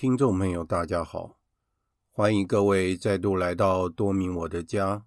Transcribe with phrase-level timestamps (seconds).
[0.00, 1.38] 听众朋友，大家好，
[2.10, 5.04] 欢迎各位再度来到多明我的家，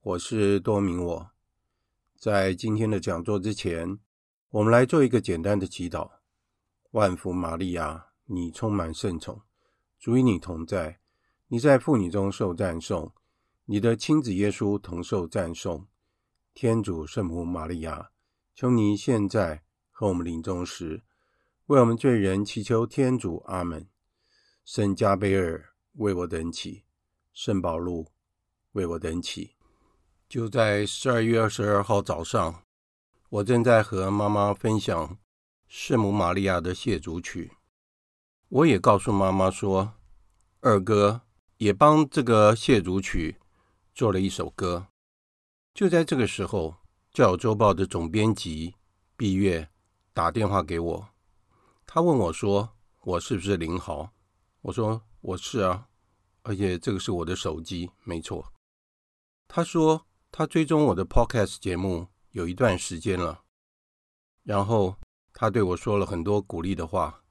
[0.00, 1.30] 我是多明我。
[2.18, 3.98] 在今天的讲座之前，
[4.48, 6.10] 我们来做一个简单的祈祷。
[6.92, 9.42] 万福玛利亚，你充满圣宠，
[9.98, 11.00] 主与你同在，
[11.48, 13.12] 你在妇女中受赞颂，
[13.66, 15.86] 你的亲子耶稣同受赞颂。
[16.54, 18.08] 天主圣母玛利亚，
[18.54, 21.02] 求你现在和我们临终时，
[21.66, 23.42] 为我们罪人祈求天主。
[23.44, 23.86] 阿门。
[24.72, 26.84] 圣加贝尔为我等起，
[27.32, 28.06] 圣保禄
[28.70, 29.56] 为我等起。
[30.28, 32.62] 就在十二月二十二号早上，
[33.30, 35.18] 我正在和妈妈分享
[35.66, 37.50] 圣母玛利亚的谢主曲。
[38.48, 39.94] 我也告诉妈妈说，
[40.60, 41.22] 二哥
[41.56, 43.40] 也帮这个谢主曲
[43.92, 44.86] 做了一首歌。
[45.74, 46.76] 就在这个时候，
[47.12, 48.76] 教友周报的总编辑
[49.16, 49.68] 毕月
[50.12, 51.08] 打电话给我，
[51.84, 54.12] 他问我说：“我是不是林豪？”
[54.62, 55.88] 我说我是啊，
[56.42, 58.52] 而且这个是我的手机，没错。
[59.48, 63.42] 他说他追踪我的 Podcast 节目有一段时间了，
[64.42, 64.96] 然后
[65.32, 67.22] 他对我说了很多鼓励的话，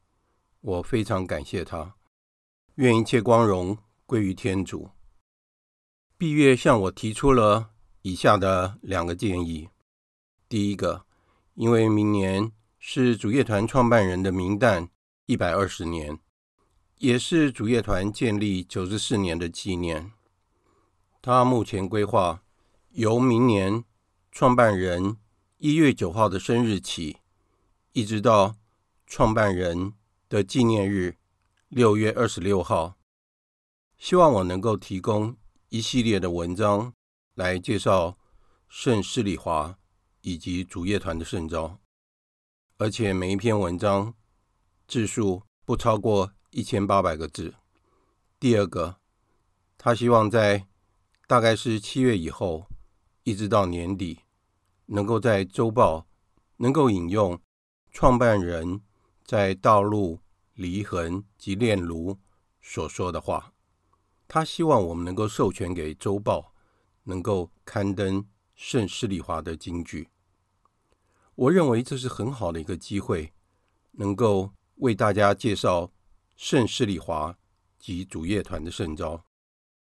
[0.62, 1.96] 我非常感谢他。
[2.76, 4.90] 愿一切光荣归于天主。
[6.18, 7.70] 毕月向我提出了
[8.02, 9.70] 以下的两个建议：
[10.48, 11.06] 第一个，
[11.54, 14.90] 因为明年是主乐团创办人的冥诞
[15.28, 16.20] 一百二十年。
[17.00, 20.12] 也是主业团建立九十四年的纪念。
[21.22, 22.44] 他目前规划
[22.90, 23.86] 由明年
[24.34, 25.16] 创办人
[25.60, 27.20] 一月九号的生日起，
[27.94, 28.58] 一直到
[29.08, 29.94] 创办人
[30.28, 31.16] 的纪念日
[31.70, 32.98] 六月二十六号，
[33.98, 35.38] 希望我能够提供
[35.70, 36.94] 一系列的文章
[37.36, 38.18] 来介绍
[38.68, 39.78] 圣施礼华
[40.20, 41.80] 以及主业团的圣召，
[42.78, 44.14] 而且每一篇文章
[44.86, 46.34] 字数不超过。
[46.52, 47.54] 一千八百个字。
[48.40, 48.98] 第二个，
[49.78, 50.66] 他希望在
[51.28, 52.66] 大概是七月以后，
[53.24, 54.22] 一直到年底，
[54.88, 56.08] 能够在周报
[56.58, 57.40] 能够引用
[57.92, 58.82] 创办人
[59.24, 60.22] 在道路、
[60.56, 62.18] 离痕及炼炉
[62.62, 63.54] 所说的话。
[64.28, 66.54] 他希望我们能够授权给周报，
[67.04, 68.26] 能够刊登
[68.56, 70.10] 圣施利华的金句。
[71.36, 73.34] 我认为这是很好的一个机会，
[73.92, 75.92] 能够为大家介绍。
[76.42, 77.38] 圣施礼华
[77.78, 79.26] 及主业团的圣召，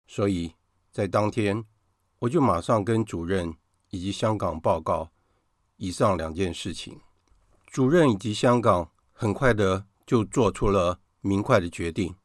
[0.09, 0.57] 所以
[0.91, 1.65] 在当天，
[2.19, 3.55] 我就马上跟主任
[3.91, 5.13] 以及香港报告
[5.77, 7.01] 以上两件事情。
[7.69, 12.17] 主任以及香港很快的就做出了明快的决定，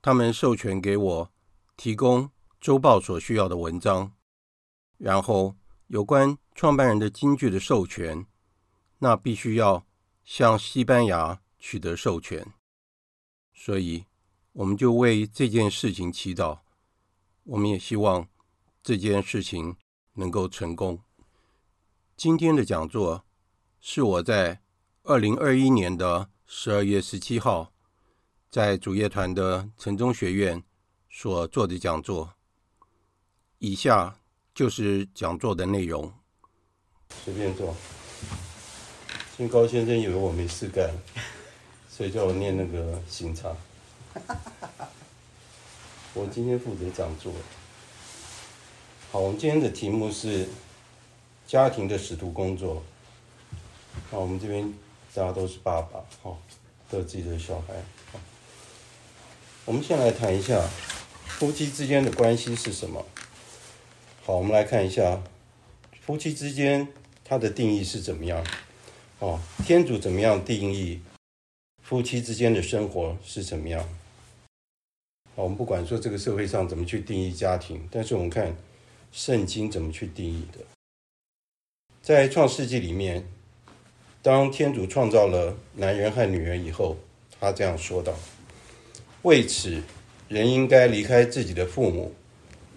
[0.00, 1.32] 他们授权给我
[1.76, 4.14] 提供周报所需要的文章，
[4.96, 5.54] 然后
[5.88, 8.26] 有关创办人的金句的授权，
[9.00, 9.86] 那必须要
[10.24, 12.54] 向西班牙取得授权。
[13.58, 14.04] 所以，
[14.52, 16.60] 我们就为这件事情祈祷。
[17.44, 18.28] 我们也希望
[18.82, 19.74] 这件事情
[20.12, 21.00] 能够成功。
[22.16, 23.24] 今天的讲座
[23.80, 24.60] 是我在
[25.04, 27.72] 二零二一年的十二月十七号
[28.50, 30.62] 在主业团的城中学院
[31.08, 32.34] 所做的讲座。
[33.58, 34.20] 以下
[34.54, 36.12] 就是讲座的内容。
[37.24, 37.74] 随便坐。
[39.36, 40.94] 金高先生以为我没事干。
[41.96, 43.56] 所以叫我念那个行查。
[46.12, 47.32] 我今天负责讲座。
[49.10, 50.46] 好，我们今天的题目是
[51.46, 52.82] 家庭的使徒工作。
[54.10, 54.70] 好，我们这边
[55.14, 56.38] 大家都是爸爸，好，
[56.90, 57.72] 都有自己的小孩。
[59.64, 60.68] 我们先来谈一下
[61.24, 63.06] 夫妻之间的关系是什么。
[64.26, 65.22] 好，我们来看一下
[66.04, 66.86] 夫妻之间
[67.24, 68.44] 它的定义是怎么样。
[69.18, 71.00] 哦，天主怎么样定义？
[71.88, 73.88] 夫妻之间的生活是怎么样？
[75.36, 78.56] 好，我们不管说这个社会上怎么去定义家庭，但是我们看
[79.12, 80.58] 圣经怎么去定义的。
[82.02, 83.28] 在创世纪里面，
[84.20, 86.96] 当天主创造了男人和女人以后，
[87.38, 88.12] 他这样说道
[89.22, 89.80] ：“为此，
[90.26, 92.12] 人应该离开自己的父母，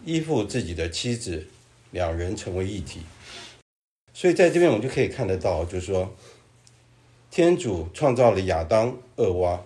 [0.06, 1.48] 依附自己的妻子，
[1.90, 3.02] 两人成为一体。”
[4.14, 6.16] 所以在这边我们就可以看得到，就是说。
[7.32, 9.64] 天主创造了亚当、厄娃，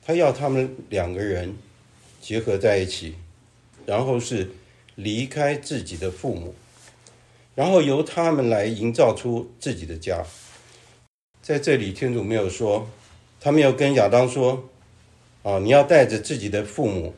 [0.00, 1.56] 他要他们两个人
[2.20, 3.16] 结合在一起，
[3.84, 4.52] 然后是
[4.94, 6.54] 离开自己的父母，
[7.56, 10.24] 然后由他们来营造出自己的家。
[11.42, 12.88] 在这里，天主没有说，
[13.40, 14.70] 他没有跟亚当说
[15.42, 17.12] ：“啊，你要带着自己的父母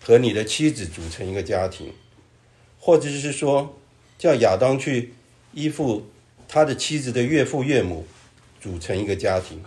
[0.00, 1.92] 和你的妻子组成一个家庭，
[2.78, 3.76] 或者是说，
[4.16, 5.14] 叫亚当去
[5.52, 6.06] 依附
[6.46, 8.06] 他的妻子的岳父岳母。”
[8.60, 9.64] 组成一个家庭，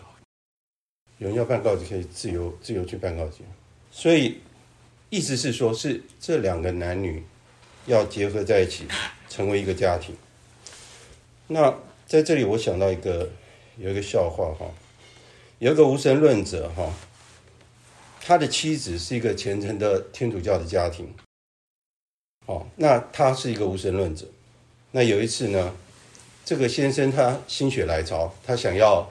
[1.18, 3.40] 有人要办告解，可以自由自由去办告解。
[3.92, 4.40] 所以
[5.10, 7.24] 意思是说，是这两个男女
[7.88, 8.86] 要结合在一起，
[9.28, 10.16] 成为一个家庭。
[11.48, 11.76] 那
[12.06, 13.30] 在这里，我想到一个
[13.78, 14.72] 有一个笑话哈，
[15.60, 16.94] 有一个无神论者哈，
[18.22, 21.14] 他的妻子是一个虔诚的天主教的家庭。
[22.46, 24.28] 哦，那他是一个无神论者。
[24.92, 25.76] 那有一次呢，
[26.46, 29.10] 这个先生他心血来潮，他想要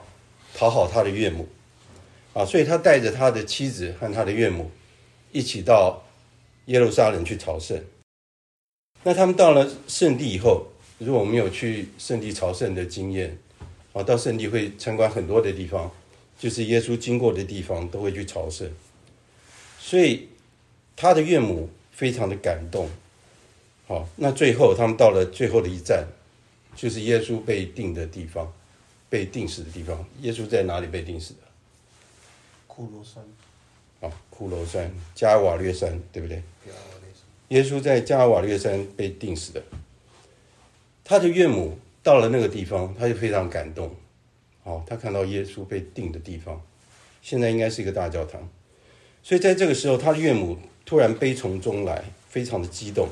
[0.53, 1.47] 讨好他的岳母，
[2.33, 4.69] 啊，所以他带着他的妻子和他的岳母
[5.31, 6.03] 一起到
[6.65, 7.83] 耶路撒冷去朝圣。
[9.01, 10.67] 那他们到了圣地以后，
[10.99, 13.37] 如果我们有去圣地朝圣的经验，
[13.93, 15.91] 啊，到圣地会参观很多的地方，
[16.37, 18.71] 就是耶稣经过的地方都会去朝圣。
[19.79, 20.29] 所以
[20.95, 22.87] 他的岳母非常的感动。
[23.87, 26.07] 好，那最后他们到了最后的一站，
[26.75, 28.51] 就是耶稣被钉的地方，
[29.09, 30.05] 被钉死的地方。
[30.21, 31.39] 耶稣在哪里被钉死的？
[32.67, 33.23] 骷髅山。
[34.01, 36.41] 啊，骷髅山，加瓦略山，对不对？
[37.49, 39.63] 耶稣在加瓦略山被钉死的。
[41.03, 43.95] 他的岳母到了那个地方，他就非常感动。
[44.63, 46.61] 好，他看到耶稣被钉的地方，
[47.21, 48.49] 现在应该是一个大教堂。
[49.21, 53.07] 所以在这个时候，他的岳母突然悲从中来，非常的激动。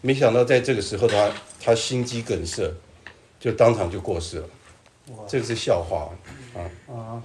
[0.00, 2.72] 没想到在这个时候他，他他心肌梗塞，
[3.38, 4.48] 就当场就过世了。
[5.26, 6.10] 这个是笑话
[6.54, 6.60] 啊
[6.92, 7.22] 啊！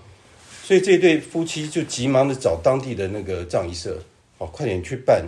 [0.64, 4.02] 所以这对夫妻就急忙的找当地的那个葬仪社，
[4.38, 5.26] 好，快点去办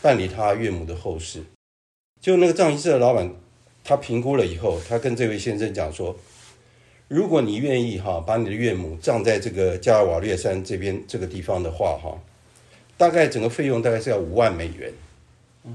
[0.00, 1.42] 办理他岳母的后事。
[2.20, 3.30] 就那个葬仪社的老板，
[3.84, 6.16] 他评估了以后，他跟这位先生讲说：
[7.08, 12.18] 如果你愿意哈，把你的岳母葬在这个加尔瓦略山这边这个地方的话哈，
[12.96, 14.90] 大概整个费用大概是要五万美元，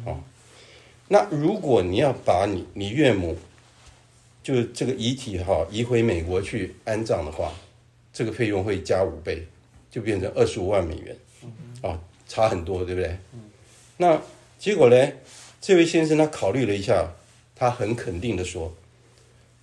[0.08, 0.18] 啊。
[1.10, 3.38] 那如果你要把你你岳母，
[4.48, 7.52] 就这个遗体哈移回美国去安葬的话，
[8.14, 9.46] 这个费用会加五倍，
[9.92, 11.14] 就变成二十五万美元，
[11.82, 12.00] 啊，
[12.30, 13.18] 差很多，对不对？
[13.98, 14.22] 那
[14.58, 15.12] 结果呢？
[15.60, 17.12] 这位先生他考虑了一下，
[17.58, 18.74] 他很肯定的说：“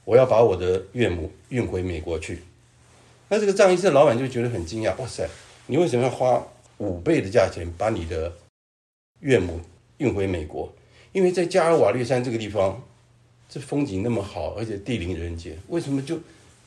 [0.04, 2.40] 我要把我的岳母运回美国去。”
[3.30, 5.26] 那这个葬仪社老板就觉得很惊讶：“哇塞，
[5.66, 8.30] 你为什么要花五倍的价钱把你的
[9.20, 9.62] 岳母
[9.96, 10.70] 运回美国？”
[11.12, 12.86] 因为在加尔瓦略山这个地方，
[13.54, 16.18] 这风景那么好，而且地灵人杰，为什么就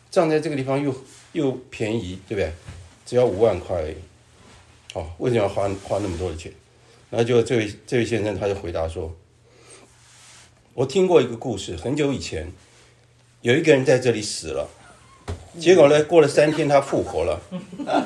[0.09, 0.95] 葬在这个地方又
[1.33, 2.49] 又便宜，对不对？
[3.05, 3.95] 只要五万块而已。
[4.93, 6.49] 哦，为什么要花花那么多的钱？
[7.09, 9.13] 然后就这位这位先生他就回答说
[10.73, 12.49] ：“我听过一个故事，很久以前
[13.41, 14.69] 有一个人在这里死了，
[15.59, 17.41] 结果呢，过了三天他复活了。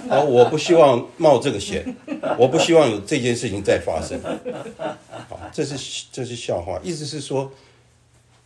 [0.10, 1.96] 好，我不希望冒这个险，
[2.36, 4.20] 我不希望有这件事情再发生。”
[5.30, 7.52] 好这是这是笑话，意思是说，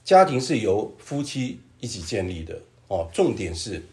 [0.05, 2.57] 家庭是由夫妻一起建立的
[2.87, 3.09] 哦。
[3.11, 3.83] 重点是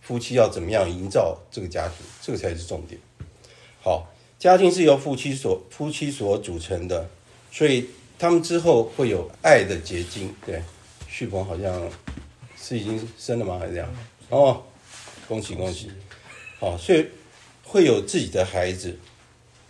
[0.00, 3.00] 夫妻要怎么样营造这个家庭，这个才是重点。
[3.82, 4.06] 好，
[4.38, 7.08] 家庭是由夫妻所夫妻所组成的，
[7.50, 10.32] 所以他们之后会有爱的结晶。
[10.46, 10.62] 对，
[11.08, 11.90] 旭鹏好像
[12.56, 13.58] 是已经生了吗？
[13.58, 13.88] 还是这样？
[14.28, 14.62] 哦，
[15.26, 15.90] 恭喜恭喜！
[16.60, 17.06] 好，所以
[17.64, 18.96] 会有自己的孩子。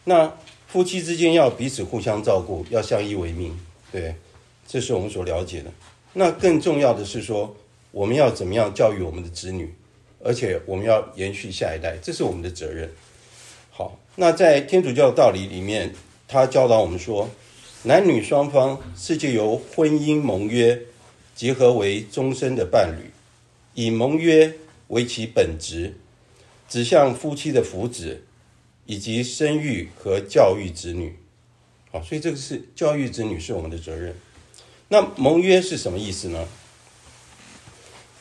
[0.04, 0.30] 那。
[0.66, 3.56] 夫妻之间要彼此互相照顾，要相依为命，
[3.92, 4.12] 对，
[4.74, 5.70] 这是我们所了解的。
[6.14, 7.56] 那更重要的是说，
[7.92, 9.72] 我们要怎么样教育我们的子女，
[10.18, 12.90] 而且我们要延续下一代，这是我们的责任。
[13.70, 15.94] 好，那在天主教道理里面，
[16.26, 17.30] 他教导我们说，
[17.84, 20.82] 男女双方是借由婚姻盟约
[21.36, 23.12] 结合为终身的伴侣，
[23.74, 24.54] 以盟约
[24.88, 25.94] 为其本质，
[26.68, 28.16] 指向夫妻的福祉。
[28.86, 31.16] 以及生育和教育子女，
[31.92, 34.14] 好，所以这个是教育子女是我们的责任。
[34.94, 36.46] 那盟约是什么意思呢？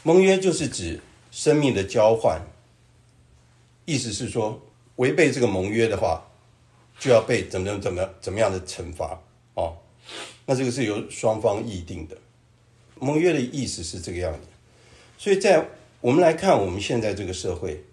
[0.02, 1.00] 盟约就是指
[1.30, 2.42] 生命的交换，
[3.86, 4.60] 意思是说
[4.96, 6.26] 违背这个盟约的话，
[6.98, 9.22] 就要被怎么怎么怎么样的惩罚
[9.54, 9.78] 哦。
[10.48, 12.18] 那这个是由双方议定的，
[13.00, 14.48] 盟约的意思是这个样子。
[15.16, 15.64] 所以在
[16.02, 17.84] 我们来看我们现在这个社会。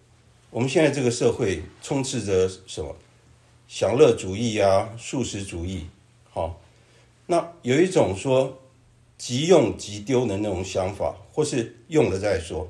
[0.49, 2.97] 我们现在这个社会充斥着什么？
[3.69, 5.87] 享乐主义啊，素食主义。
[6.31, 6.59] 好，
[7.27, 8.60] 那有一种说
[9.21, 12.67] 即用即丢的那种想法，或是用了再说，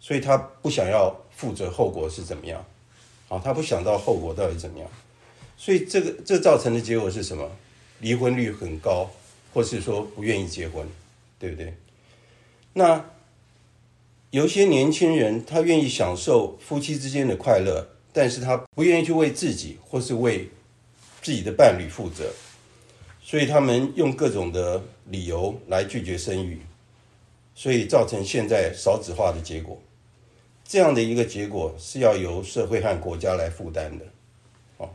[0.00, 2.64] 所以他不想要负责后果是怎么样？
[3.28, 4.88] 啊，他不想到后果到底怎么样？
[5.58, 7.46] 所以这个这造成的结果是什么？
[8.00, 9.10] 离婚率很高，
[9.52, 10.88] 或是说不愿意结婚，
[11.38, 11.74] 对不对？
[12.72, 13.04] 那。
[14.32, 20.50] 有些年轻人，他愿意享受夫妻之间的快乐，但是他不愿意去为自己或是为
[21.22, 22.30] 自己的伴侣负责，
[23.22, 26.60] 所以他们用各种的理由来拒绝生育，
[27.54, 29.80] 所以造成现在少子化的结果。
[30.64, 34.04] 这样的一个结果是要由社会和国家来负担的。
[34.78, 34.94] 好，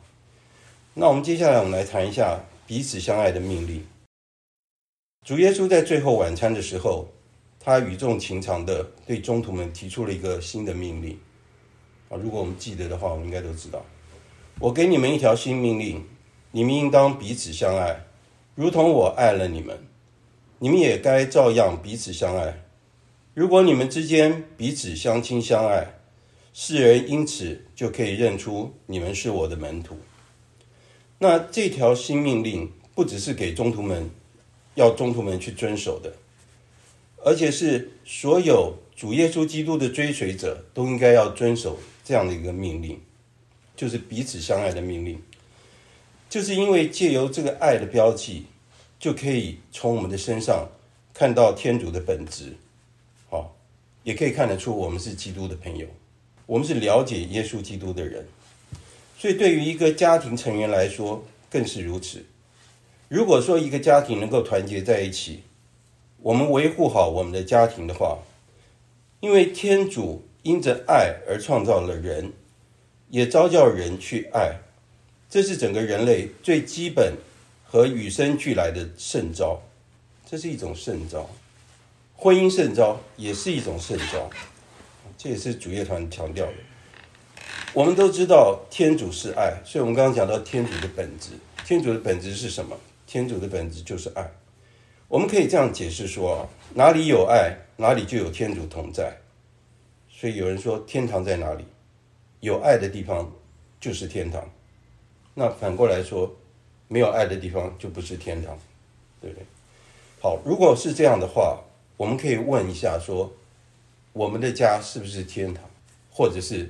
[0.94, 3.86] 那我们接下来我们来谈一下彼此相爱的命令。
[5.26, 7.08] 主耶稣在最后晚餐的时候，
[7.60, 11.18] 他语重情长的对宗徒们提出了一个新的命令。
[12.10, 13.86] 啊，如果我们记得的话，我们应该都知道，
[14.60, 16.04] 我给你们一条新命令，
[16.52, 18.04] 你们应当彼此相爱，
[18.56, 19.80] 如同我爱了你们，
[20.64, 22.62] 你们也该照样彼此相爱。
[23.34, 25.96] 如果你们之间彼此相亲相爱，
[26.54, 29.98] 世人因此就可以认出你们是我的门徒。
[31.18, 34.12] 那这条新命令不只是给中徒们，
[34.76, 36.14] 要中徒们去遵守的，
[37.26, 43.02] 而且是所有主耶稣基督的追随者都应该要遵守这样的一个命令，
[43.76, 45.20] 就是彼此相爱的命令。
[46.30, 48.46] 就是因为借由这个爱的标记，
[49.02, 50.70] 就可以从我们的身上
[51.12, 52.56] 看到天主的本质。
[53.32, 53.58] 好
[54.04, 55.88] 也可以看得出，我们是基督的朋友，
[56.46, 58.28] 我们是了解耶稣基督的人，
[59.18, 62.24] 所以对于一个家庭成员来说更是如此。
[63.10, 65.42] 如果说一个家庭能够团结在一起，
[66.20, 68.20] 我们维护好我们的家庭的话，
[69.20, 72.34] 因为天主因着爱而创造了人，
[73.10, 74.60] 也召叫人去爱，
[75.28, 77.16] 这是整个人类最基本
[77.72, 79.62] 和与生俱来的圣召，
[80.30, 81.30] 这是一种圣召。
[82.18, 84.30] 婚姻圣召也是一种圣召，
[85.18, 86.54] 这也是主乐团强调的。
[87.74, 91.30] 我们都知道天主是爱，所以我们刚刚讲到天主的本质。
[91.64, 92.78] 天主的本质是什么？
[93.08, 94.30] 天主的本质就是爱。
[95.08, 99.16] 我们可以这样解释说啊，哪里有爱，哪里就有天主同在。
[100.10, 101.64] 所以有人说天堂在哪里？
[102.42, 103.32] 有爱的地方
[103.80, 104.52] 就是天堂。
[105.34, 106.36] 那反过来说，
[106.92, 108.60] 没有爱的地方就不是天堂，
[109.22, 109.46] 对不对？
[110.20, 111.64] 好，如果是这样的话。
[111.98, 113.32] 我们可以问一下说，
[114.12, 115.64] 我们的家是不是天堂，
[116.10, 116.68] 或者是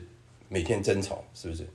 [0.50, 1.66] 每天争吵，是不是？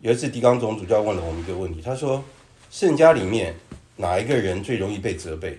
[0.00, 2.24] 有一次，狄刚总主教问了我们一个问题，他说
[2.72, 3.54] ：“圣家里面
[3.96, 5.58] 哪一个人最容易被责备？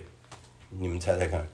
[0.70, 1.46] 你们猜猜看，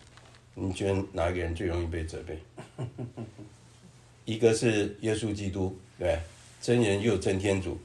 [0.54, 2.38] 你觉得哪一个人最容易被责备？
[4.24, 6.18] 一个是耶稣基督，对，
[6.62, 7.78] 真人又真天主，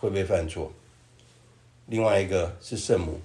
[0.00, 0.72] 会不会犯错？
[1.88, 3.20] 另外一个是圣母，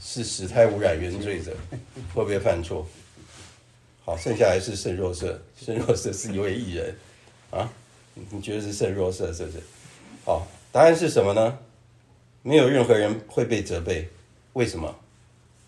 [0.00, 1.56] 是死胎污染原罪者，
[2.12, 2.86] 会不会犯错？”
[4.04, 6.96] 好，剩下来是圣若瑟，圣若瑟是一位艺人，
[7.50, 7.68] 啊，
[8.14, 9.60] 你觉得是圣若瑟是不是？
[10.24, 11.58] 好，答案是什么呢？
[12.42, 14.08] 没有任何人会被责备，
[14.52, 14.94] 为什么？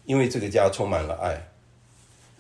[0.06, 1.48] 因为这个家充满了爱，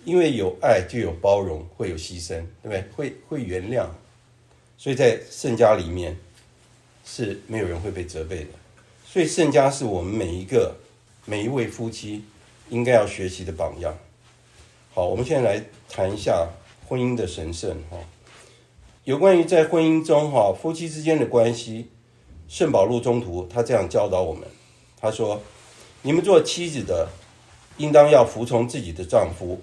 [0.04, 2.82] 因为有爱就有包容，会有牺牲，对不对？
[2.94, 3.88] 会会原谅，
[4.78, 6.16] 所以在圣家里面
[7.04, 8.50] 是没有人会被责备的，
[9.10, 10.76] 所以圣家是我们每一个
[11.24, 12.24] 每一位夫妻
[12.68, 13.96] 应该要学习的榜样。
[14.92, 16.46] 好，我们现在来谈一下
[16.86, 17.96] 婚姻的神圣哈。
[19.04, 21.88] 有关于在婚姻中哈夫妻之间的关系，
[22.48, 24.46] 圣保禄中途他这样教导我们，
[25.00, 25.40] 他说
[26.02, 27.08] ：“你们做妻子的，
[27.78, 29.62] 应当要服从自己的丈夫，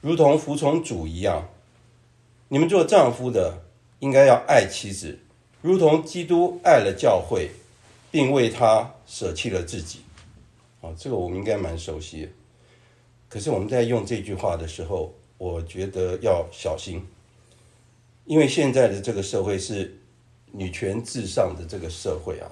[0.00, 1.42] 如同服从主一样；
[2.46, 3.64] 你们做丈夫的，
[3.98, 5.18] 应该要爱妻子，
[5.62, 7.50] 如同基督爱了教会，
[8.10, 10.00] 并为他舍弃了自己。”
[10.80, 12.28] 啊，这个我们应该蛮熟悉的。
[13.28, 17.04] 可是我们在用这句话的时候，我觉得要小心，
[18.24, 20.00] 因为现在的这个社会是
[20.52, 22.48] 女权至上的这个社会啊。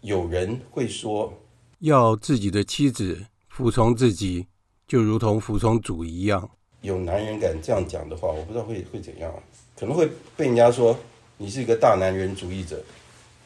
[0.00, 1.32] 有人会说，
[1.80, 4.46] 要自己的妻子服从自己，
[4.86, 6.48] 就如同服从主一样。
[6.82, 9.34] 有男人敢这样讲的话，我不知道会会怎样，
[9.76, 10.96] 可能会被人家说
[11.38, 12.82] 你是一个大男人主义者，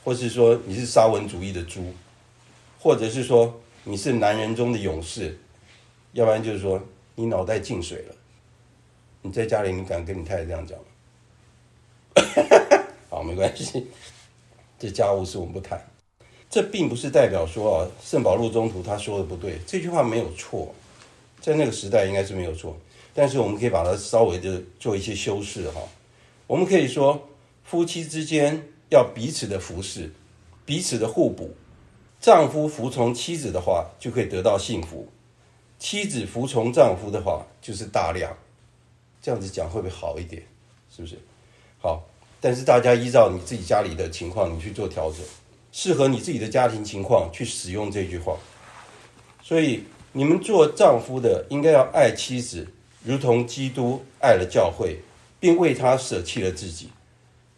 [0.09, 1.93] 或是说你是沙文主义的猪，
[2.81, 5.39] 或者是说你是男人中的勇士。
[6.13, 6.83] 要不然就是说
[7.15, 8.15] 你脑袋进水了，
[9.21, 10.85] 你在家里你敢跟你太太这样讲吗？
[13.11, 13.87] 好，没关系，
[14.79, 15.79] 这家务事我们不谈。
[16.49, 20.75] 这并不是代表说啊，圣保禄中途他说的不对，这句话没有错，
[21.39, 22.75] 在那个时代应该是没有错。
[23.13, 25.83] 但是我们可以把它稍微的做一些修饰哈。
[26.47, 27.29] 我们可以说，
[27.63, 30.13] 夫妻之间要彼此的服侍，
[30.65, 31.55] 彼此的互补。
[32.21, 35.09] 丈夫服从妻子的话，就可以得到幸福。
[35.79, 38.37] 妻子服从丈夫的话，就是大量，
[39.23, 40.43] 这样子讲会不会好一点？
[40.95, 41.17] 是不是？
[41.81, 42.03] 好，
[42.41, 45.21] 但是大家依照你自己家里的情况，你去做调整，
[45.71, 48.37] 适合你自己的家庭情况去使用这句话。
[49.41, 52.67] 所以，你们做丈夫的应该要爱妻子，
[53.05, 54.99] 如同基督爱了教会，
[55.39, 56.91] 并为他舍弃了自己。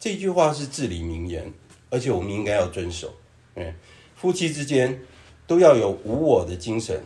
[0.01, 1.53] 这句话是至理名言，
[1.91, 3.15] 而且我们应该要遵守。
[3.55, 3.73] 嗯，
[4.17, 5.01] 夫妻之间
[5.47, 7.01] 都要有无我的精神。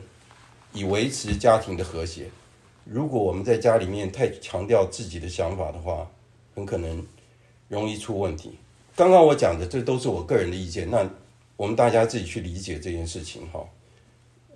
[0.76, 2.28] 以维持家庭的和谐。
[2.84, 6.10] 如果我们在家里面太强调自己的想法的话，
[6.52, 7.06] 很可能
[7.68, 8.58] 容易出问题。
[8.96, 11.08] 刚刚我讲的这都是我个人的意见，那
[11.56, 13.64] 我们大家自己去理解这件事情哈。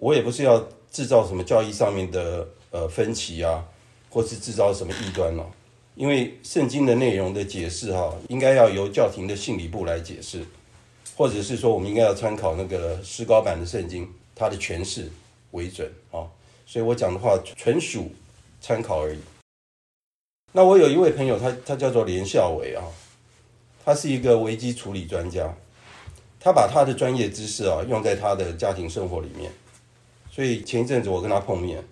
[0.00, 0.58] 我也不是要
[0.90, 3.64] 制造什么教义上面的呃分歧啊，
[4.10, 5.46] 或是制造什么异端哦。
[5.98, 10.46] 因为圣经的内容的解释哈，应该要由教廷的信理部来解释，
[11.16, 15.10] 或者是说我们应该要参考那个石膏版的圣经，它的诠释
[15.50, 16.22] 为准啊。
[16.64, 18.12] 所以我讲的话纯属
[18.60, 19.18] 参考而已。
[20.52, 22.84] 那我有一位朋友，他他叫做连孝伟啊，
[23.84, 25.52] 他是一个危机处理专家，
[26.38, 29.50] 他把他的专业知识啊用在他的家庭生活里面。
[30.30, 31.82] 所以前一阵子我跟他碰面，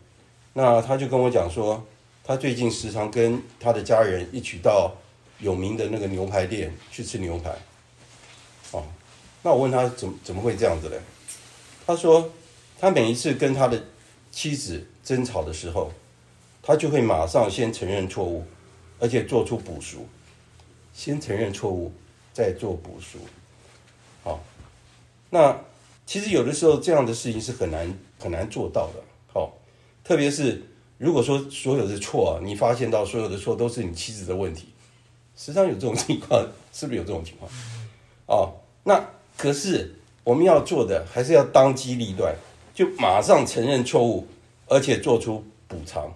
[0.53, 1.85] 那他就跟我讲说，
[2.27, 4.93] 他最近时常跟他的家人一起到
[5.39, 7.57] 有名的那个牛排店去吃牛排。
[8.73, 8.85] 哦，
[9.43, 11.01] 那我问他怎么怎么会这样子嘞？
[11.87, 12.33] 他说
[12.81, 13.81] 他每一次跟他的
[14.33, 15.93] 妻子争吵的时候，
[16.63, 18.45] 他就会马上先承认错误，
[18.99, 20.09] 而且做出补赎。
[20.93, 21.93] 先承认错误，
[22.33, 23.19] 再做补赎。
[24.25, 24.43] 好，
[25.31, 25.59] 那。
[26.09, 29.03] 其实有的时候这样的事情是很难很难做到的，
[29.35, 29.53] 好，
[30.05, 30.63] 特别是
[30.99, 34.69] 如果说所有的错啊，你发现到所有的错都是你妻子的问题，
[35.37, 37.51] 时常有这种情况， 是不是有这种情况？
[38.27, 38.53] 哦，
[38.85, 39.05] 那
[39.37, 42.35] 可是我们要做的还是要当机立断，
[42.75, 44.27] 就马上承认错误，
[44.67, 46.13] 而且做出补偿。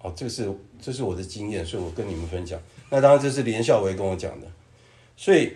[0.00, 2.60] 哦，这是这是我的经验，所以我跟你们分享。
[2.90, 4.46] 那当然这是连孝维跟我讲的，
[5.16, 5.52] 所以。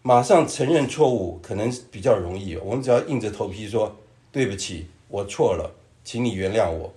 [0.00, 3.94] 马上承认错误可能比较容易，我们只要硬着头皮说
[4.32, 6.90] 对不起，我错了，请你原谅我。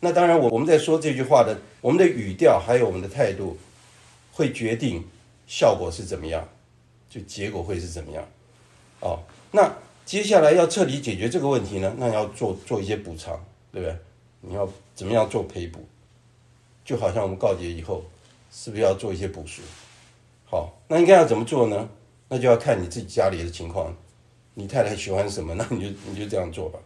[0.00, 3.56] 那当然，我我们在说这句话的，我们的语调还有我们的态度，
[4.32, 5.04] 会决定
[5.46, 6.48] 效果是怎么样，
[7.08, 8.26] 就结果会是怎么样。
[9.00, 9.20] 哦，
[9.52, 9.70] 那
[10.06, 13.38] 接下来要彻底解决这个问题呢，那要做做一些补偿，
[13.70, 13.96] 对不对？
[14.40, 15.86] 你要怎么样做赔补？
[16.84, 18.02] 就好像我们告诫以后，
[18.50, 19.60] 是不是要做一些补赎？
[20.46, 21.88] 好，那应该要怎么做呢？
[22.28, 23.94] 那就要看你自己家里的情况，
[24.54, 26.78] 你太太喜欢什么，那你就你就这样做吧。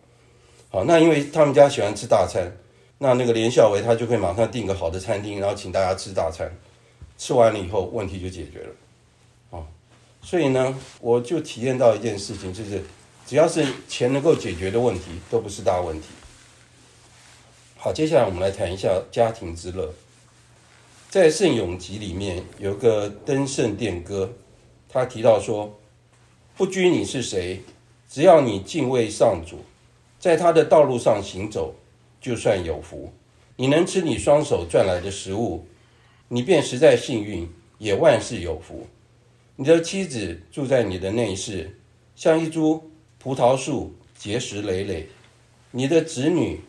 [0.68, 2.50] 好，那因为他们家喜欢吃大餐，
[2.98, 6.50] 那那个连孝维他就会马上订个好的餐厅，然后请大家吃大餐，
[7.18, 9.58] 吃完了以后问题就解决了。
[9.58, 9.66] 啊，
[10.22, 12.82] 所以呢，我就体验到一件事情，就是
[13.26, 16.08] 只要是钱能够解决的问题，都不是大问题。
[17.76, 19.92] 好，接下来我们来谈一下家庭之乐。
[21.10, 24.32] 在圣咏集里面有个登圣殿歌。
[24.88, 25.76] 他提到说
[26.56, 27.64] ：“不拘你是谁，
[28.08, 29.64] 只要你敬畏上主，
[30.20, 31.74] 在他的道路上行走，
[32.24, 33.12] 就算有福。
[33.56, 35.66] 你能吃你双手赚来的食物，
[36.28, 38.86] 你便实在幸运，也万事有福。
[39.56, 41.78] 你的妻子住在你的内室，
[42.16, 45.06] 像一株葡萄树，结实累累。
[45.72, 46.60] 你的子女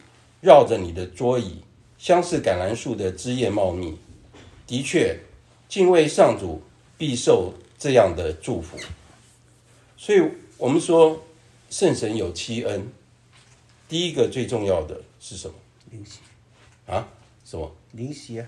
[0.42, 1.62] 绕着你的桌椅，
[1.98, 3.98] 相似橄榄树的枝叶茂密。
[4.68, 5.18] 的确，
[5.70, 6.62] 敬畏上主，
[6.98, 8.78] 必受。”这样的祝福，
[9.98, 10.22] 所以
[10.58, 11.22] 我们说
[11.70, 12.88] 圣神有七恩，
[13.90, 15.56] 第一个最重要的是什么？
[15.90, 16.20] 灵犀
[16.86, 17.08] 啊？
[17.44, 17.76] 什么？
[17.94, 18.48] 灵犀啊！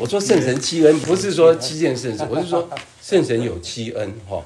[0.00, 2.68] 我说圣神七恩，不是说七件圣事， 我是说
[3.00, 4.44] 圣神有七恩哈。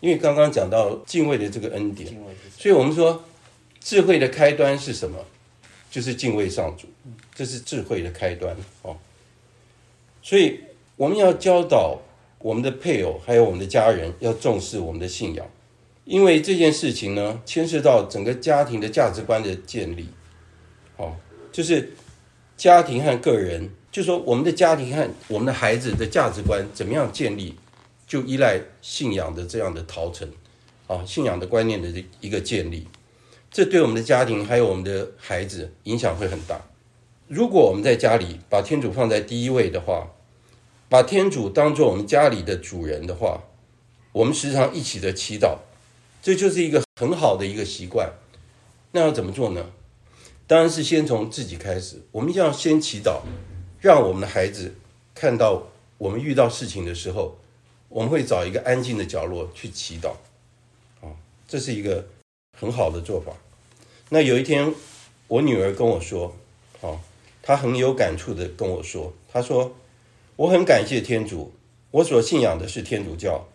[0.00, 2.14] 因为刚刚讲到敬畏的这个恩典，
[2.58, 3.24] 所以我们说
[3.80, 5.18] 智慧的开端是什么？
[5.90, 6.88] 就是敬畏上主，
[7.34, 8.98] 这是智慧的开端哦。
[10.22, 10.60] 所以
[10.96, 12.02] 我们要教导。
[12.40, 15.46] 我们的配偶还有我们的家人要重视我们的信仰，
[16.04, 20.06] 因为这件事情呢，牵涉到整个家庭的价值观的建立。
[20.96, 21.16] 哦，
[21.52, 21.92] 就是
[22.56, 27.56] 家庭和个人，就说我们的家庭和我们的孩子的价值观怎么样建立，
[28.06, 30.28] 就依赖信仰的这样的陶成，
[30.86, 32.86] 啊，信仰的观念的一个建立，
[33.50, 36.60] 这对我们的家庭还有我们的孩子影响会很大。
[37.26, 40.10] 如果我们在家里把天主放在第一位的话，
[40.88, 43.42] 把天主当做我们家里的主人的话，
[44.12, 45.56] 我们时常一起的祈祷，
[46.22, 48.12] 这就是一个很好的一个习惯。
[48.92, 49.70] 那要怎么做呢？
[50.46, 52.00] 当然是先从自己开始。
[52.12, 53.20] 我们要先祈祷，
[53.80, 54.74] 让我们的孩子
[55.14, 57.36] 看到我们遇到事情的时候，
[57.88, 60.10] 我们会找一个安静的角落去祈祷。
[61.00, 61.12] 啊，
[61.48, 62.06] 这是一个
[62.58, 63.32] 很好的做法。
[64.10, 64.74] 那有一天，
[65.28, 66.36] 我女儿跟我说，
[66.80, 67.00] 啊，
[67.42, 69.74] 她很有感触的跟我说，她说。
[70.36, 71.52] 我很感谢天主，
[71.92, 73.46] 我所信仰的是天主教，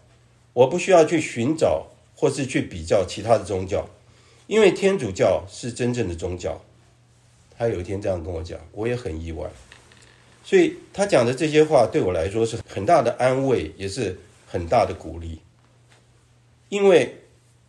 [0.53, 3.85] 我不需要去寻找或是去比较其他的宗教，
[4.47, 6.61] 因为天主教是真正的宗教。
[7.59, 9.49] 他有一天这样跟我讲，我也很意外。
[10.45, 14.17] 所以他讲的这些话对我来说是很大的安慰，也是
[14.47, 15.41] 很大的鼓励。
[16.69, 17.17] 因为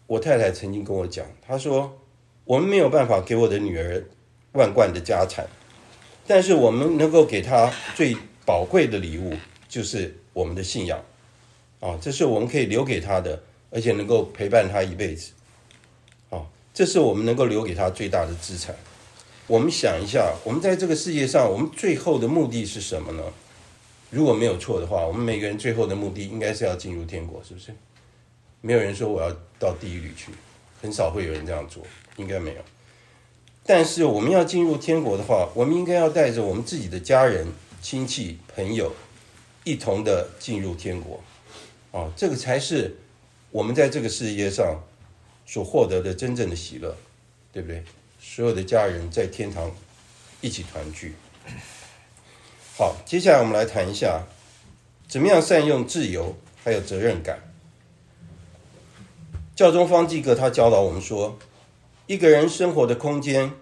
[0.07, 1.99] 我太太曾经跟我讲，她说
[2.45, 4.05] 我们没有办法给我的女儿
[4.53, 5.45] 万贯的家产，
[6.25, 9.35] 但是我们能够给她最宝贵的礼物
[9.69, 11.05] 就是我们的信仰
[11.81, 15.33] 啊，这是我们可以留给她的，而且能够陪伴她一辈子
[16.31, 18.73] 啊，这是我们能够留给她最大的资产。
[19.51, 23.25] 我们想一下，我们在这个世界上，我们最后的目的是什么呢？
[24.09, 27.75] 如果没有错的话，我们每个人最后的目的应该是要进入天国，是不是？
[28.61, 30.31] 没有人说我要到地狱里去，
[30.81, 31.83] 很少会有人这样做，
[32.17, 32.61] 应该没有。
[33.65, 37.49] 但是我们要进入天国的话，我们应该要带着我们自己的家人、
[37.83, 38.93] 亲戚、朋友，
[39.65, 41.21] 一同的进入天国，
[41.91, 42.97] 啊，这个才是
[43.51, 44.81] 我们在这个世界上
[45.45, 46.97] 所获得的真正的喜乐，
[47.53, 47.83] 对不对？
[48.23, 49.75] 所有的家人在天堂
[50.43, 51.15] 一起团聚。
[52.77, 54.27] 好，接下来我们来谈一下，
[55.09, 57.41] 怎么样善用自由还有责任感。
[59.57, 61.39] 教宗方济各他教导我们说，
[62.07, 63.53] 一个人生活的空间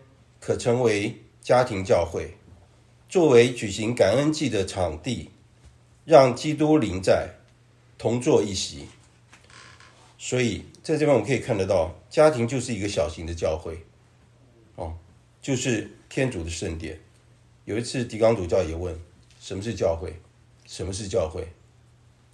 [0.41, 2.37] 可成为家庭教会，
[3.09, 5.31] 作为举行感恩祭的场地，
[6.05, 7.31] 让基督临在，
[7.97, 8.89] 同坐一席。
[10.19, 13.85] 所以在这边我们可以看得到，家庭就是一个小型的教会，
[15.43, 16.99] 就是天主的圣殿。
[17.65, 18.99] 有一次狄刚主教也问，
[19.41, 20.15] 什么是教会？
[20.67, 21.47] 什么是教会？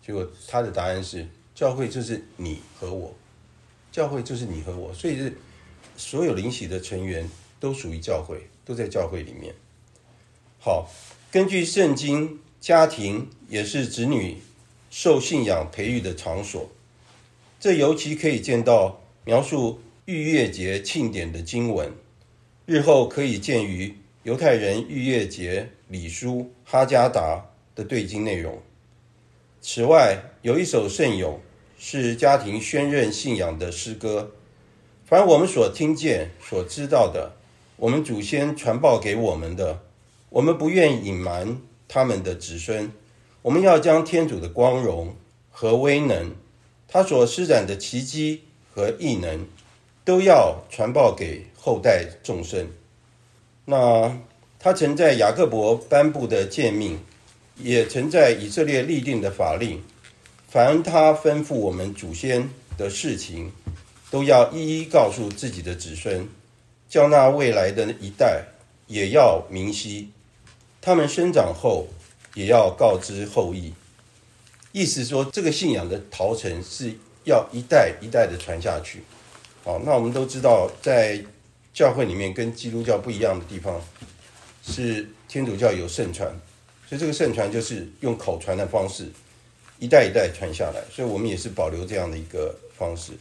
[0.05, 3.15] 结果他的答案是，教会就是你和我，
[3.91, 5.37] 教会就是你和我，所以是。
[5.97, 9.55] 所有灵洗的成员都属于教会，都在教会里面。
[10.59, 10.91] 好，
[11.31, 14.39] 根据圣经，家庭也是子女
[14.91, 16.69] 受信仰培育的场所。
[17.61, 21.93] 这尤其可以见到描述逾越节庆典的经文，
[22.67, 28.63] 日后可以见于犹太人逾越节礼书哈加达的对经内容。
[29.61, 31.41] 此外，有一首圣咏
[31.79, 34.33] 是家庭宣认信仰的诗歌。
[35.05, 37.37] 凡我们所听见、所知道的，
[37.77, 39.83] 我们祖先传报给我们的，
[40.31, 42.91] 我们不愿隐瞒他们的子孙。
[43.43, 45.15] 我们要将天主的光荣
[45.51, 46.35] 和威能，
[46.89, 49.47] 他所施展的奇迹和异能，
[50.03, 52.69] 都要传报给后代众生。
[53.65, 54.15] 那
[54.59, 56.99] 他曾在雅各伯颁布的诫命，
[57.57, 59.83] 也曾在以色列立定的法令，
[60.47, 63.51] 凡他吩咐我们祖先的事情。
[64.11, 66.29] 都要一一告诉自己的子孙，
[66.89, 68.45] 叫那未来的一代
[68.87, 70.11] 也要明晰。
[70.81, 71.89] 他们生长后，
[72.35, 73.73] 也要告知后裔。
[74.71, 79.03] 意思说，这个信仰的陶成是要一代一代的传下去。
[79.65, 81.25] 好，那我们都知道，在
[81.75, 83.83] 教会里面跟基督教不一样的地方，
[84.65, 86.29] 是天主教有圣传，
[86.89, 89.11] 所以这个圣传就是用口传的方式，
[89.81, 90.81] 一代一代传下来。
[90.93, 93.13] 所以我们也是保留这样的一个方式。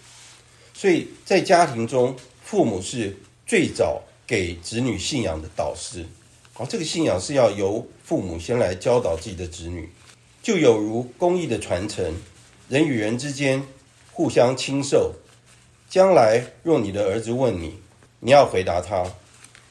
[0.71, 6.05] 所以在家庭中，父母是最早给子女信仰的导师。
[6.53, 9.89] 好，这个信仰是要由父母先来教导自己的子女，
[10.43, 12.13] 就有如工艺的传承，
[12.69, 13.63] 人与人之间
[14.11, 15.15] 互相亲授。
[15.89, 17.79] 将来若你的儿子问你，
[18.25, 19.05] 你要回答他，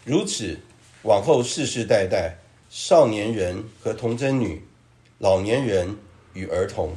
[0.04, 0.58] 如此
[1.04, 2.36] 往后世世代代，
[2.68, 4.62] 少年人和童贞女，
[5.16, 5.96] 老年人
[6.34, 6.94] 与儿童，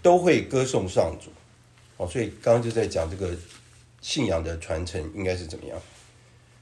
[0.00, 1.30] 都会歌颂上主。
[1.98, 3.36] 哦，所以刚刚就在讲这个
[4.00, 5.78] 信仰的传承应该是怎么样。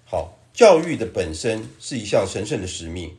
[0.05, 3.17] 好，教育的本身是一项神圣的使命，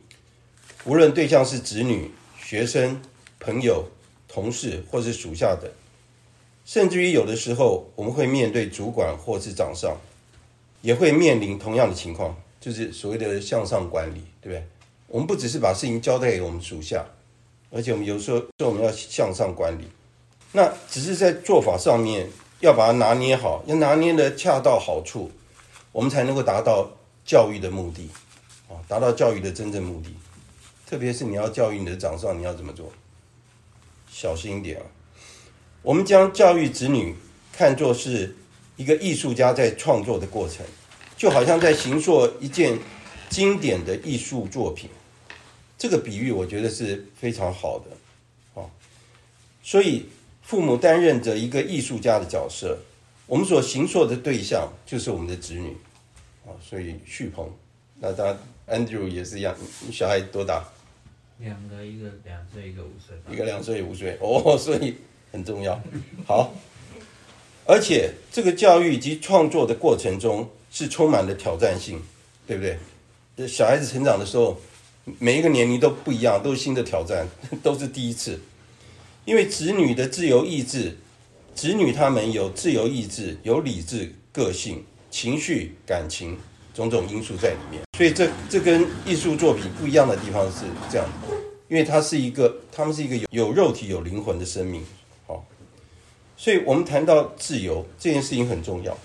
[0.84, 3.00] 无论对象是子女、学生、
[3.40, 3.88] 朋友、
[4.28, 5.72] 同事或是属下的，
[6.66, 9.96] 甚至于有的时候我们会面对主管或是长上，
[10.80, 14.66] 也会面临同样的情况，就是所谓的向上管理，对不对？
[15.06, 17.04] 我们不只是把事情交代给我们属下，
[17.70, 19.88] 而且我们有时候说我们要向上管理。
[20.52, 22.28] 那只是在做法上面
[22.60, 25.30] 要把它拿捏好，要拿捏的恰到好处，
[25.92, 26.90] 我们才能够达到
[27.24, 28.08] 教育的目的，
[28.68, 30.14] 啊，达到教育的真正目的。
[30.86, 32.90] 特别是你要教育你的长上，你要怎么做？
[34.10, 34.84] 小心一点啊！
[35.82, 37.14] 我们将教育子女
[37.52, 38.34] 看作是
[38.78, 40.64] 一个艺术家在创作的过程，
[41.18, 42.78] 就好像在行塑一件
[43.28, 44.88] 经典的艺术作品。
[45.76, 48.64] 这个比喻我觉得是非常好的，啊，
[49.62, 50.06] 所以。
[50.48, 52.78] 父母担任着一个艺术家的角色，
[53.26, 55.76] 我们所行塑的对象就是我们的子女，
[56.46, 57.52] 啊，所以旭鹏，
[58.00, 59.54] 那当然 Andrew 也是一样，
[59.86, 60.64] 你小孩多大？
[61.36, 63.14] 两个，一个两岁，一个五岁。
[63.30, 64.94] 一个两岁，五岁，哦，所以
[65.30, 65.78] 很重要。
[66.26, 66.50] 好，
[67.70, 72.00] 而且这个教育及创作的过程中是充满了挑战性，
[72.46, 73.46] 对不对？
[73.46, 74.58] 小孩子成长的时候，
[75.18, 77.28] 每一个年龄都不一样，都是新的挑战，
[77.62, 78.40] 都是第一次。
[79.26, 80.96] 因为子女的自由意志，
[81.54, 86.38] 子女他们有自由意志，有理智、个性、情绪、感情
[86.72, 91.06] 种种因素在里面，所以这这跟艺术作品不一样的地方是这样。
[91.68, 94.82] 因为他是一个，他们是一个有有肉体、有灵魂的生命。
[96.38, 98.96] 好，所以我们谈到自由这件事情很重要。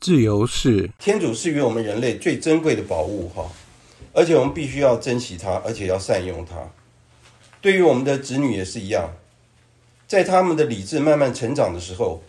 [0.00, 3.50] 自由是天主赐予我们人类最珍贵的宝物，哈，
[4.14, 6.56] 而且我们必须要珍惜它，而且要善用它。
[7.60, 9.12] 对于我们的子女也是一样，
[10.06, 12.22] 在他们的理智慢慢成长的时候，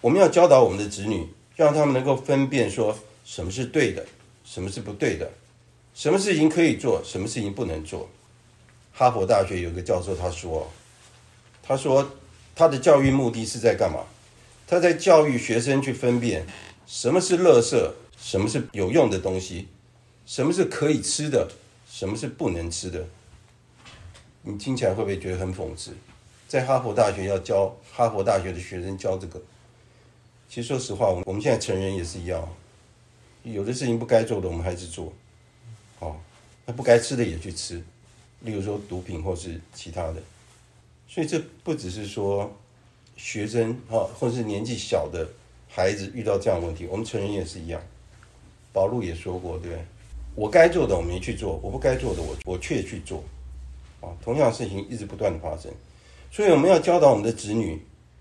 [0.00, 4.06] 我们要教导我们的子女，让他们能够分辨说什么是对的，
[4.44, 5.30] 什么是不对的，
[5.92, 8.08] 什么事情可以做，什么事情不能做。
[8.92, 10.70] 哈佛大学有个教授他说，
[11.62, 12.10] 他说
[12.60, 14.00] 他的教育目的是在干嘛？
[14.66, 16.46] 他在教育学生去分辨。
[16.86, 17.90] 什么是垃圾？
[18.18, 19.68] 什么是有用的东西？
[20.26, 21.50] 什么是可以吃的？
[21.90, 23.06] 什么是不能吃的？
[24.42, 25.96] 你听起来会不会觉得很讽刺？
[26.48, 29.40] 在哈佛大学要教哈佛大学的学生教这个，
[30.46, 32.46] 其实说实话，我们现在成人也是一样，
[33.42, 35.10] 有的事情不该做的我们还是做，
[36.00, 36.14] 哦，
[36.66, 37.82] 那不该吃的也去吃，
[38.40, 40.22] 例如说毒品或是其他的，
[41.12, 42.56] 所以这不只是说
[43.16, 45.28] 学生哈，或者是年纪小的。
[45.72, 47.80] 孩子遇到这样的问题，我们成人也是一样。
[48.72, 49.70] 保禄也说过，对，
[50.34, 53.22] 我该做的我没去做，我不该做的我我却去做，
[54.00, 55.70] 啊，同样事情一直不断的发生，
[56.28, 57.80] 所以我们要教导我们的子女，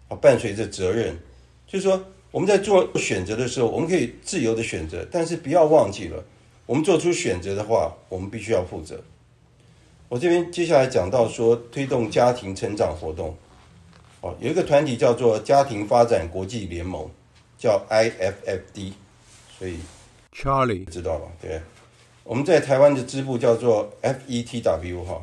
[0.09, 1.17] 啊，伴随着责任，
[1.65, 6.23] 就是说我们在做选择的时候，我们可以自由的选择，但是不要忘记了，
[6.67, 9.03] 我们做出选择的话，我们必须要负责。
[10.09, 13.37] 我这边接下来讲到说，推动家庭成长活动，
[14.19, 17.09] 哦，有一个团体叫做家庭发展国际联盟。
[17.61, 18.93] 叫 IFFD，
[19.57, 19.79] 所以
[20.33, 21.27] Charlie 知道吧？
[21.41, 21.59] 对，
[22.23, 25.21] 我们在台湾的支部叫做 FETW 哈，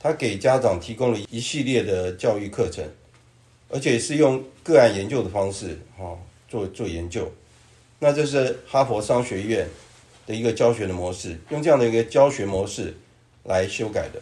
[0.00, 2.82] 他给家长提供了一系列的教育课程，
[3.68, 6.16] 而且是用个案研究的方式哈
[6.48, 7.30] 做做研究。
[7.98, 9.68] 那这是哈佛商学院
[10.26, 12.96] 的一个教学的模式，用这样的一个教学模式
[13.44, 14.20] 来修改的。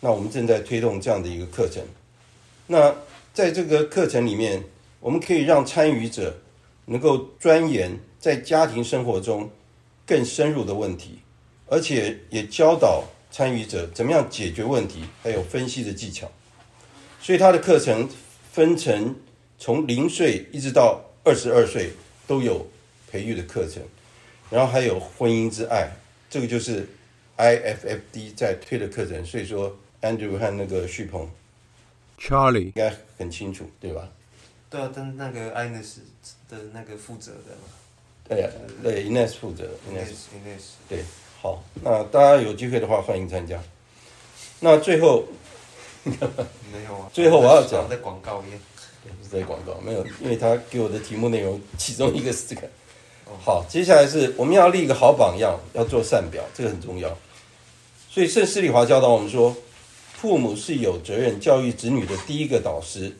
[0.00, 1.82] 那我们正在推动这样的一个课程。
[2.66, 2.94] 那
[3.34, 4.62] 在这个课程里面，
[5.00, 6.38] 我们可以让参与者。
[6.84, 9.48] 能够钻研在家庭生活中
[10.04, 11.20] 更深入的问题，
[11.68, 16.28] 而且也教导参与者怎么样解决问题，还有分析的技巧。
[17.20, 18.08] 所以他的课程
[18.50, 19.14] 分成
[19.60, 21.92] 从零岁一直到二十二岁
[22.26, 22.66] 都有
[23.08, 23.80] 培育的课程，
[24.50, 25.88] 然后还有婚姻之爱，
[26.28, 26.88] 这个就是
[27.36, 29.24] IFFD 在推的课程。
[29.24, 31.30] 所以说，Andrew 和那个旭鹏
[32.18, 34.08] ，Charlie 应该很清楚，对吧？
[34.70, 35.96] 对啊，跟那个 Ines
[36.48, 37.68] 的那个负责的嘛。
[38.28, 41.04] 对呀、啊，对 Ines 负责，Ines Ines 对，
[41.40, 43.60] 好，那大家有机会的话，欢迎参加。
[44.60, 45.24] 那最后，
[46.04, 46.14] 没
[46.88, 47.10] 有啊。
[47.12, 48.60] 最后我要讲在广告里面，
[49.18, 52.68] 不是在广告，没有，因为他给我的题目内容其中一个是这个。
[53.40, 57.16] 好，接下来是我们要立一个好榜样，要做善表，这个很重要。
[58.10, 59.56] 所以圣施礼华教导我们说，
[60.12, 63.12] 父母是有责任教育子女的第一个导师。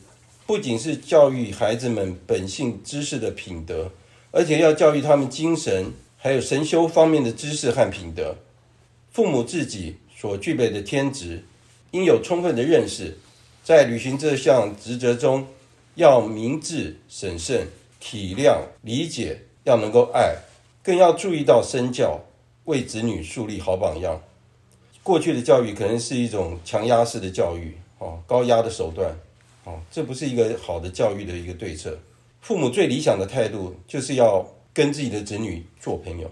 [0.45, 3.89] 不仅是教育孩子们本性知识的品德，
[4.31, 8.35] 而且要教育他们精神还有神修方面的知识和品德。
[9.11, 11.43] 父母自己所具备的天职，
[11.91, 13.17] 应有充分的认识，
[13.63, 15.47] 在履行这项职责中，
[15.95, 17.67] 要明智、审慎、
[17.99, 20.35] 体谅、理解，要能够爱，
[20.83, 22.19] 更要注意到身教，
[22.65, 24.21] 为子女树立好榜样。
[25.01, 29.17] 过去的教育可能是一种强压式的教育，哦，高压的手段。
[29.65, 31.97] 哦，这不是一个好的教育的一个对策。
[32.41, 36.29] 父母最理想的态度就是要跟自己的子女做朋友。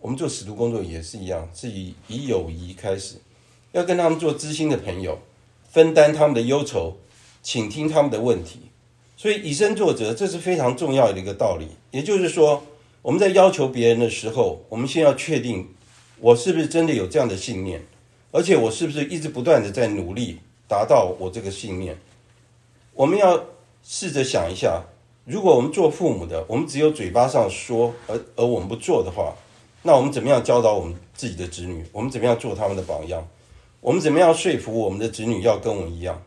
[0.00, 3.16] 我们做使徒工作也是一样，是以以友谊开始，
[3.72, 5.18] 要跟他们做知心的朋友，
[5.68, 6.96] 分担他们的忧愁，
[7.42, 8.71] 倾听他们的问题。
[9.22, 11.68] 所以以身作则，这是非常重要的一个道理。
[11.92, 12.60] 也就是说，
[13.02, 15.68] 我们在要求别人的时候，我们先要确定
[16.18, 17.86] 我是不是真的有这样的信念，
[18.32, 21.96] 而且我是不是一直不断的在努力达到我这个信念。
[22.94, 23.44] 我们要
[23.84, 24.82] 试着想一下，
[25.24, 29.36] 如果我们做父母的，我们只有嘴巴上说，而而我们不做的话，
[29.82, 31.84] 那我们怎么样教导我们自己的子女？
[31.92, 33.24] 我们怎么样做他们的榜样？
[33.80, 36.20] 我们怎么样说服我们的子女要跟我一样？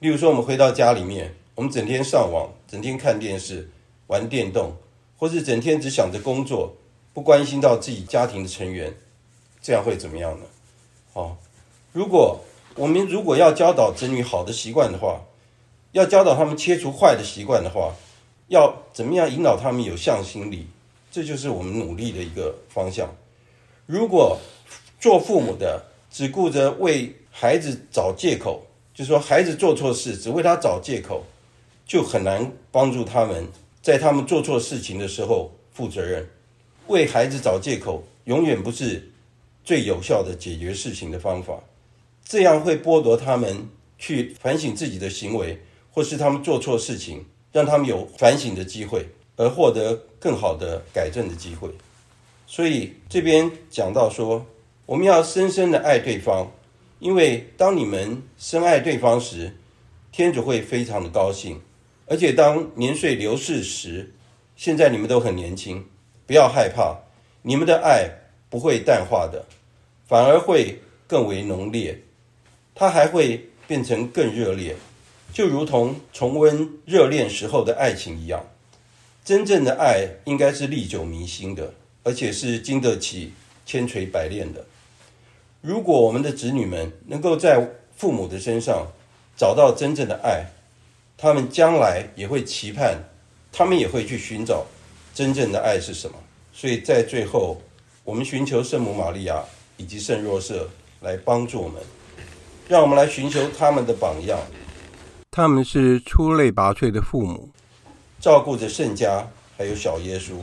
[0.00, 3.68] 例如说，我们回到家里面，我们整天上网，整天看电视、
[4.06, 4.72] 玩电动，
[5.18, 6.74] 或是整天只想着工作，
[7.12, 8.94] 不关心到自己家庭的成员，
[9.60, 10.46] 这样会怎么样呢？
[11.12, 11.36] 哦，
[11.92, 12.40] 如果
[12.74, 15.20] 我们如果要教导子女好的习惯的话，
[15.92, 17.94] 要教导他们切除坏的习惯的话，
[18.48, 20.66] 要怎么样引导他们有向心力？
[21.10, 23.14] 这就是我们努力的一个方向。
[23.84, 24.38] 如果
[24.98, 28.62] 做父母的只顾着为孩子找借口，
[28.94, 31.22] 就说孩子做错事只为他找借口，
[31.92, 33.46] 就很难帮助他们
[33.82, 36.26] 在他们做错事情的时候负责任。
[36.86, 39.12] 为孩子找借口永远不是
[39.62, 41.62] 最有效的解决事情的方法。
[42.24, 51.68] 这样会剥夺他们去反省自己的行为，或是他们做错事情，让他们有反省的机会，而获得更好的改正的机会。
[52.46, 54.46] 所以这边讲到说，
[54.86, 56.50] 我们要深深的爱对方，
[57.00, 59.54] 因为当你们深爱对方时，
[60.10, 61.60] 天主会非常的高兴。
[62.12, 64.12] 而且当年岁流逝时，
[64.54, 65.86] 现在你们都很年轻，
[66.26, 66.98] 不要害怕，
[67.40, 68.10] 你们的爱
[68.50, 69.46] 不会淡化的，
[70.06, 72.02] 反而会更为浓烈，
[72.74, 74.76] 它还会变成更热烈，
[75.32, 78.44] 就如同重温热恋时候的爱情一样。
[79.24, 81.72] 真正的爱应该是历久弥新的，
[82.02, 83.32] 而且是经得起
[83.64, 84.66] 千锤百炼的。
[85.62, 88.88] 如果我们的子女们能够在父母的身上
[89.34, 90.44] 找到真正的爱，
[91.16, 92.98] 他们将来也会期盼，
[93.52, 94.64] 他们也会去寻找
[95.14, 96.16] 真正的爱是什么。
[96.52, 97.60] 所以在最后，
[98.04, 99.42] 我们寻求圣母玛利亚
[99.76, 100.68] 以及圣若瑟
[101.00, 101.80] 来帮助我们，
[102.68, 104.38] 让我们来寻求他们的榜样。
[105.30, 107.48] 他们是出类拔萃的父母，
[108.20, 110.34] 照顾着圣家还有小耶稣。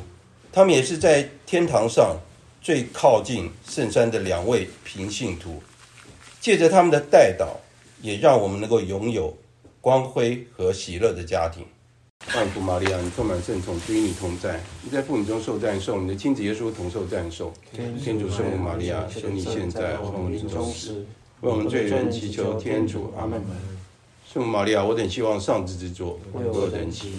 [0.52, 2.18] 他们也是在天堂上
[2.62, 5.62] 最靠近圣山的两位平信徒。
[6.42, 7.50] 借着他们的代祷，
[8.02, 9.38] 也让我们能够拥有。
[9.82, 11.66] 光辉和喜乐的家庭。
[12.36, 14.62] 万福玛利亚，你充满圣宠，主与你同在。
[14.84, 17.54] 你在妇女中受赞颂，你的亲子耶稣同受赞颂。
[17.72, 21.06] 天主圣母玛利亚，求你现在和我们临终时，
[21.40, 23.14] 为我们罪人祈求天主。
[23.18, 23.42] 阿门。
[24.28, 27.14] 圣母玛利亚，我等希望上智之作，为我等祈。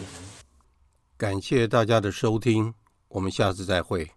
[1.16, 2.74] 感谢大家的收听，
[3.08, 4.10] 我们下次再会。